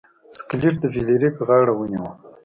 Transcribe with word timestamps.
سکلیټ 0.37 0.75
د 0.79 0.83
فلیریک 0.93 1.35
غاړه 1.47 1.73
ونیوه. 1.75 2.11